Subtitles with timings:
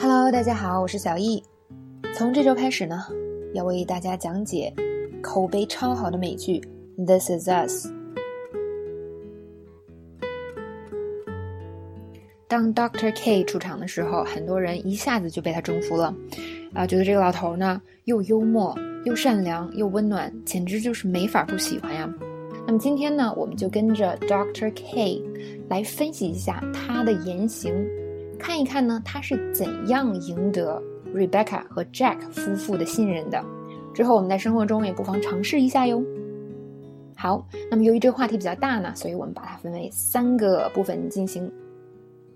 [0.00, 1.42] Hello，大家好，我是小易。
[2.14, 3.04] 从这周开始呢，
[3.52, 4.72] 要为大家讲解
[5.20, 6.62] 口碑超好的美剧
[7.04, 7.88] 《This Is Us》。
[12.46, 16.14] 当 Doctor K 出场的时候，很多人一下子就被他征服了，
[16.74, 22.08] 啊，觉得这个老头呢又幽默又善良又温暖，简直就是没法不喜欢呀。
[22.68, 25.20] 那么今天呢，我们就跟着 Doctor K
[25.68, 27.74] 来分析一下他的言行。
[28.38, 30.80] 看一看呢，他是怎样赢得
[31.14, 33.44] Rebecca 和 Jack 夫妇的信任的？
[33.92, 36.02] 之后我们在生活中也不妨尝试一下哟。
[37.16, 41.52] 好，那么由于这个话题比较大呢，所以我们把它分为三个部分进行。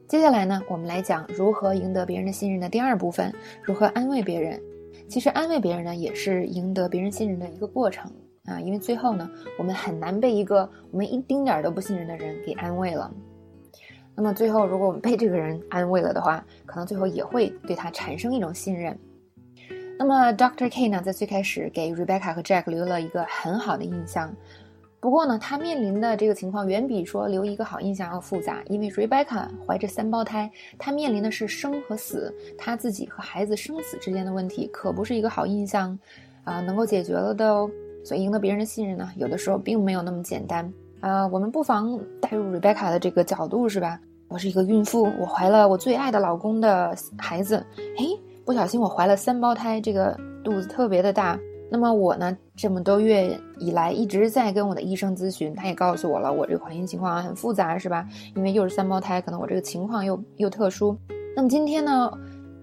[0.08, 3.32] 接下来呢，我们来讲如何赢得别人的信任的第二部分，
[3.62, 4.60] 如何安慰别人。
[5.08, 8.10] 其实安慰别人呢，也是赢得别人信任的一个过程
[8.44, 13.10] 啊，因为最后呢，我们很难被一个我们一丁点儿都不信任的人给安慰了。
[14.14, 18.98] 那么最后，如果我们被这个人安慰了的话，可能最后也会对他产生一种信任。
[19.98, 24.34] 那么 Doctor K 呢，在最开始给 Rebecca 和 Jack 留了一个很好的印象。
[25.00, 35.98] 不过呢，他面临的这个情况远比说留一个好印象要复杂，因为 Rebecca 怀着三胞胎，她面临的是生和死，她自己和孩子生死之间的问题，可不是一个好印象
[36.44, 37.70] 啊能够解决了的哦。
[38.04, 40.72] 所以赢得别人的信任呢，有的时候并没有那么简单。
[41.02, 43.98] 呃，我们不妨带入 Rebecca 的这个角度，是吧？
[44.28, 47.56] 我是一个孕妇，我怀了我最爱的老公的孩子，
[47.98, 48.06] 哎，
[48.46, 51.38] 不小心我怀了三胞胎，这个肚子特别的大。
[51.68, 58.06] 那么我呢，这么多月以来一直在跟我的医生咨询，他也告诉我了，我这个怀孕情况很复杂，是吧？
[58.36, 60.96] 因为又是三胞胎，可能我这个情况又又特殊。
[61.34, 62.10] 那么今天呢，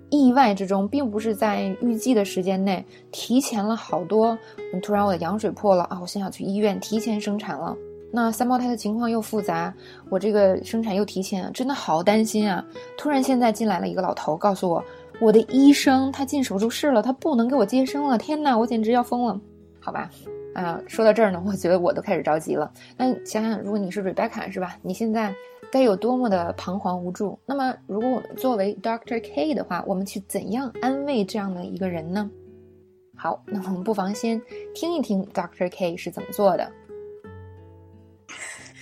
[0.10, 4.38] 意外之中，并不是在预计的时间内提前了好多，
[4.82, 7.76] 突然我的羊水破了啊，我先想去医院提前生产了。
[8.12, 9.74] 那三胞胎的情况又复杂，
[10.10, 12.66] 我这个生产又提前，真的好担心啊！
[12.98, 14.84] 突然现在进来了一个老头，告诉我，
[15.22, 18.18] 我的医生他进手术室了，他不能给我接生了。
[18.18, 19.40] 天哪，我简直要疯了！
[19.80, 20.10] 好吧，
[20.56, 22.72] 啊，说到这儿呢，我觉得我都开始着急了。
[22.98, 24.76] 那想想，如果你是 Rebecca 是吧？
[24.82, 25.34] 你现在
[25.72, 27.38] 该有多么的彷徨无助？
[27.46, 32.30] 那么，如果我们作为 Doctor K 的话，我们去怎样安慰这样的一个人呢？
[33.16, 34.42] 好，那我们不妨先
[34.74, 36.72] 听一听 Doctor K 是怎么做的。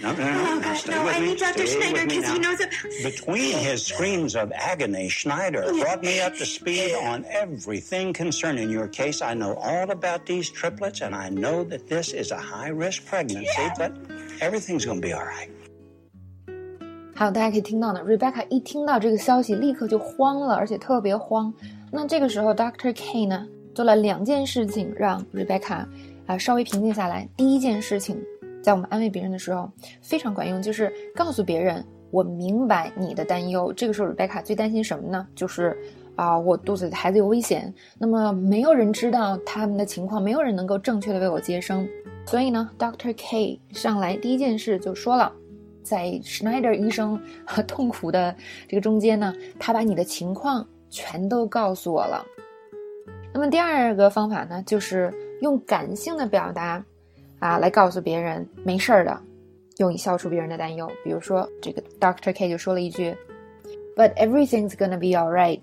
[0.00, 0.59] No, no, no.
[0.59, 1.27] no, stay no with I me.
[1.28, 1.67] need Dr.
[1.67, 2.71] Stay Schneider because he knows it.
[3.05, 8.89] Between his screams of agony, Schneider brought me up to speed on everything concerning your
[8.89, 9.23] case.
[9.23, 13.06] I know all about these triplets, and I know that this is a high risk
[13.06, 13.75] pregnancy, yeah.
[13.78, 13.93] but
[14.41, 15.49] everything's going to be all right.
[17.15, 21.53] 好，大家可以听到呢，Rebecca 一听到这个消息，立刻就慌了，而且特别慌。
[21.93, 22.93] 那这个时候，Dr.
[22.97, 25.87] K 呢做了两件事情，让 Rebecca
[26.27, 27.28] 啊稍微平静下来。
[27.37, 28.21] 第一件事情
[28.63, 33.72] 在我们安慰别人的时候非常管用，就是告诉别人我明白你的担忧。
[33.73, 35.28] 这个时候，Rebecca 最担心什么呢？
[35.35, 35.78] 就是
[36.16, 37.73] 啊，我肚子里的孩子有危险。
[37.97, 41.88] 那么没有人知道他们的情况，没有人能够正确的为我接生。
[42.25, 45.31] 所以呢，Doctor K 上来第一件事就说了，
[45.81, 48.35] 在 Schneider 医生和痛苦的
[48.68, 52.25] 这个中间呢，他把你的情况全都告诉我了。
[53.34, 56.84] 那么第二个方法呢，就是用感性的表达。
[57.40, 59.20] 啊，来告诉别人没事儿的，
[59.78, 60.90] 用以消除别人的担忧。
[61.03, 63.16] 比如说，这个 Doctor K 就说了一句
[63.96, 65.62] ：“But everything's gonna be all right。”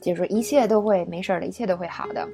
[0.00, 2.26] 就是说一切都会没事儿的，一切都会好的。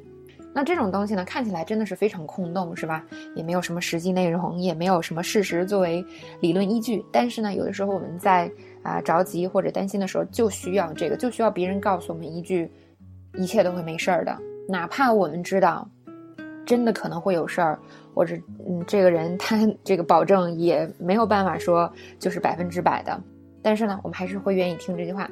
[0.53, 3.05] 那这种东西呢，看起来真的是非常空洞，是吧？
[3.35, 6.03] 也没有什么实际内容，也没有什么事实作为
[6.41, 7.05] 理论依据。
[7.13, 8.51] 但是呢，有的时候我们在
[8.83, 12.71] 啊着急或者担心的时候，就需要这个，就需要别人告诉我们一句
[13.37, 15.89] ：“一切都会没事儿的。”哪怕我们知道。
[16.67, 17.79] 真的可能会有事儿，
[18.13, 18.37] 或者
[18.69, 23.19] 嗯，这个人他这个保证也没有办法说就是百分之百的，
[23.63, 25.31] 但是呢，我们还是会愿意听这句话。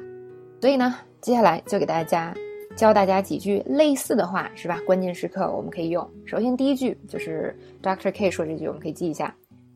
[0.61, 2.33] 所以呢，接下来就给大家
[2.75, 4.79] 教大家几句类似的话，是吧？
[4.85, 6.09] 关键时刻我们可以用。
[6.25, 9.35] 首先第一句就是 Doctor K 说这句，我们可以记一下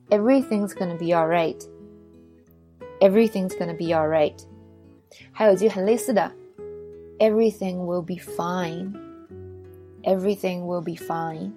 [0.10, 1.62] ：Everything's gonna be alright。
[3.02, 4.34] Everything's gonna be alright。
[5.32, 6.32] 还有一句很类似的
[7.20, 8.94] ：Everything will be fine。
[10.04, 11.52] Everything will be fine。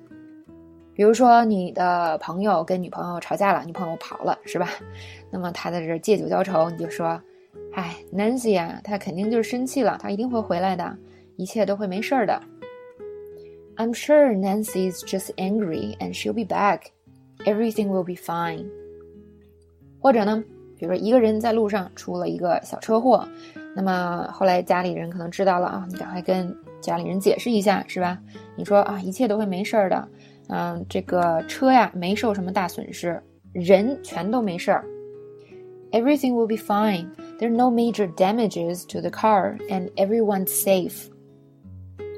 [0.95, 4.69] 比如说，你的朋友跟女朋友吵架了，女朋友跑了，是吧？
[5.31, 7.19] 那么他在这借酒浇愁，你就说
[7.73, 10.95] ：“哎，Nancy 啊，她肯定就是生气了，她一定会回来的，
[11.37, 12.43] 一切都会没事儿的。”
[13.77, 16.89] I'm sure Nancy is just angry and she'll be back.
[17.47, 18.67] Everything will be fine。
[19.99, 20.45] 或者呢，
[20.77, 23.27] 比如说一个人在路上出了一个小车祸，
[23.75, 26.55] 那么后来家里人可能知道了啊，你赶快跟。
[26.83, 28.19] 家里人解释一下是吧？
[28.57, 30.09] 你说啊，一切都会没事儿的，
[30.49, 33.19] 嗯，这个车呀没受什么大损失，
[33.53, 34.85] 人全都没事儿
[35.93, 37.07] ，everything will be fine。
[37.39, 41.07] There are no major damages to the car and everyone's safe。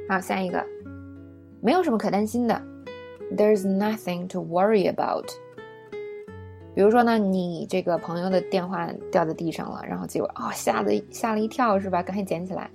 [0.09, 0.65] 好，下一个，
[1.63, 2.61] 没有什么可担心的。
[3.35, 5.31] There's nothing to worry about。
[6.75, 12.03] 比如说呢，你这个朋友的电话掉在地上了，然后结果哦，吓得吓了一跳，是吧？
[12.03, 12.69] 赶紧捡起来，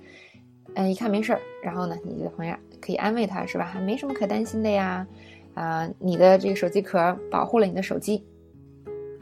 [0.74, 3.74] 嗯，一看没事儿，然后呢，你的朋友可以安慰他，是吧？
[3.84, 5.06] 没什么可担心的呀，
[5.54, 8.24] 啊，你的这个手机壳保护了你的手机。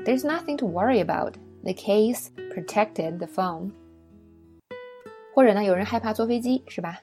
[0.05, 1.35] There's nothing to worry about.
[1.65, 3.73] The case protected the phone.
[5.35, 7.01] 或者呢，有人害怕坐飞机，是吧？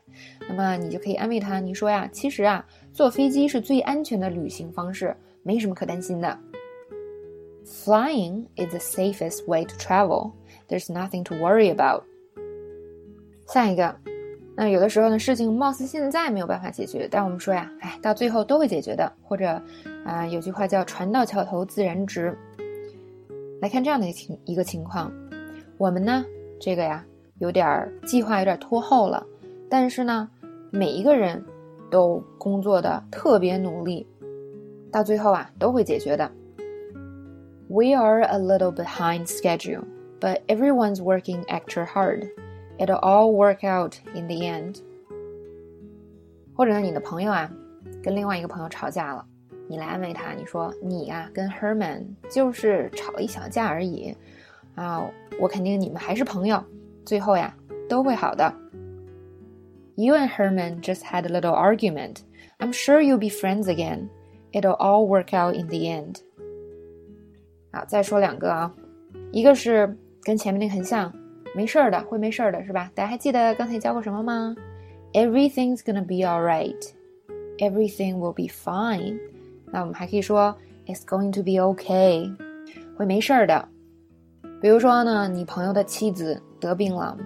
[0.47, 6.37] 那么你就可以安慰他，你说呀，其实啊，坐飞机是最安全的旅行方式，没什么可担心的。
[7.65, 10.33] Flying is the safest way to travel.
[10.67, 12.03] There's nothing to worry about.
[13.47, 13.95] 下一个，
[14.57, 19.11] 那有的时候呢，事情貌似现在没有办法解决，但我们说呀，哎，到最后都会解决的。
[19.21, 19.61] 或者，
[20.05, 22.37] 啊，有句话叫“船到桥头自然直”。
[23.61, 25.11] 来看这样的情一个情况，
[25.77, 26.23] 我们呢，
[26.59, 27.03] 这个呀，
[27.39, 29.25] 有点计划有点拖后了，
[29.69, 30.29] 但是呢，
[30.71, 31.43] 每一个人
[31.91, 34.07] 都工作的特别努力，
[34.89, 36.31] 到最后啊，都会解决的。
[37.67, 39.83] We are a little behind schedule,
[40.21, 42.29] but everyone's working extra hard.
[42.78, 44.80] It'll all work out in the end.
[46.54, 47.50] 或者呢，你的朋友啊，
[48.02, 49.24] 跟另外一个朋友吵架了，
[49.68, 54.14] 你来安慰他，你说你呀跟 Herman 就是吵了一小架而已，
[54.74, 56.62] 啊，我肯定你们还是朋友，
[57.04, 57.54] 最后呀
[57.88, 58.52] 都会好的。
[59.96, 62.18] You and Herman just had a little argument.
[62.58, 64.08] I'm sure you'll be friends again.
[64.52, 66.16] It'll all work out in the end.
[67.72, 68.74] 好，再说两个啊，
[69.32, 71.12] 一个是跟前面那个很像，
[71.55, 72.91] 没事儿的，会没事儿的，是吧？
[72.93, 74.53] 大家还记得刚才教过什么吗
[75.13, 76.75] ？Everything's gonna be all right.
[77.59, 79.17] Everything will be fine.
[79.71, 80.53] 那我们还可以说
[80.85, 82.35] It's going to be okay.
[82.97, 83.67] 会没事儿的。
[84.61, 87.17] 比如说呢，你朋友的妻子得病了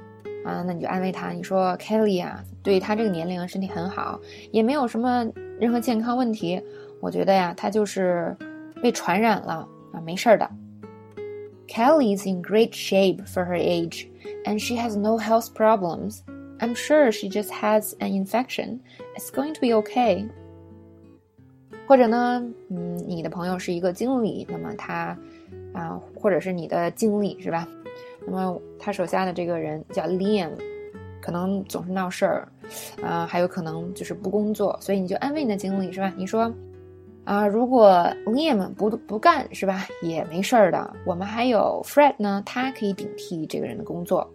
[0.46, 4.20] 啊，那你就安慰他，你说 Kelly 啊，对他这个年龄身体很好，
[4.52, 5.26] 也没有什么
[5.60, 6.62] 任何健康问题。
[7.02, 8.36] 我觉得呀，他就是
[8.82, 9.68] 被传染了。
[9.92, 10.48] 啊，没事儿的。
[11.68, 14.08] Kelly is in great shape for her age,
[14.46, 16.24] and she has no health problems.
[16.60, 18.80] I'm sure she just has an infection.
[19.16, 20.28] It's going to be okay.
[21.88, 25.18] 或者呢，嗯，你的朋友是一个经理，那么他
[25.74, 27.68] 啊，或者是你的经理是吧？
[28.26, 30.52] 那么他手下的这个人叫 Liam，
[31.22, 32.48] 可能总是闹事儿，
[33.02, 36.14] 啊，还有可能就是不工作，所以你就安慰你的经理是吧？
[36.18, 36.54] 你说。
[37.25, 40.95] 啊，如果 Liam 不不干是吧，也没事儿的。
[41.07, 44.31] 我们还有 Fred 呢，他可以顶替这个人的工作。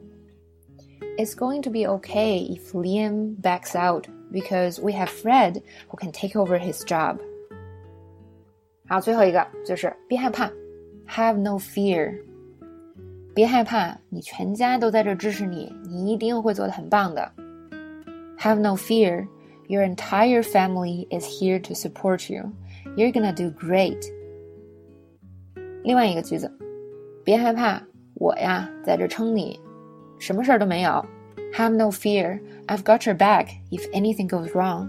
[1.17, 6.11] It's going to be okay if Liam backs out because we have Fred who can
[6.11, 7.17] take over his job。
[8.87, 10.49] 好，最后一个就是别害怕，
[11.07, 12.17] Have no fear。
[13.35, 17.31] 别害怕，你全家都在这支持你，你一定会做的很棒的。
[18.39, 19.27] Have no fear,
[19.67, 22.51] your entire family is here to support you.
[22.96, 23.98] You're gonna do great。
[25.82, 26.50] 另外一个句子，
[27.24, 27.82] 别害怕，
[28.14, 29.58] 我呀在这撑你，
[30.18, 31.04] 什么事儿都没有。
[31.54, 34.88] Have no fear, I've got your back if anything goes wrong。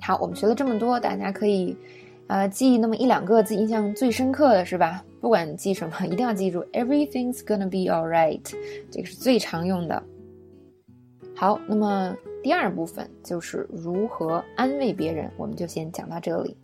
[0.00, 1.76] 好，我们学了这么多，大家可以
[2.28, 5.04] 呃记那么一两个自己印象最深刻的是吧？
[5.20, 8.40] 不管记什么，一定要记住 Everything's gonna be alright，
[8.88, 10.00] 这个是最常用的。
[11.34, 12.16] 好，那么。
[12.40, 16.56] 第二部分就是如何安慰别人，我们就先讲到这里。